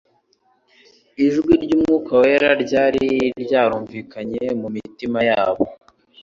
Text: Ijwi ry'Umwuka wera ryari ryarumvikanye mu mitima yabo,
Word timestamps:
Ijwi 1.25 1.53
ry'Umwuka 1.63 2.11
wera 2.21 2.49
ryari 2.63 3.07
ryarumvikanye 3.43 4.43
mu 4.59 4.67
mitima 4.75 5.19
yabo, 5.29 5.63